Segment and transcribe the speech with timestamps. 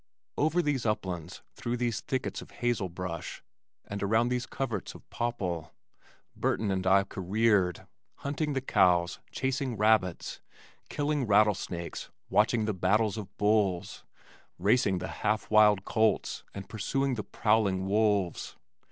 [0.35, 3.43] Over these uplands, through these thickets of hazel brush,
[3.85, 5.75] and around these coverts of popple,
[6.35, 7.85] Burton and I careered,
[8.15, 10.39] hunting the cows, chasing rabbits,
[10.89, 14.03] killing rattlesnakes, watching the battles of bulls,
[14.57, 18.55] racing the half wild colts and pursuing the prowling wolves.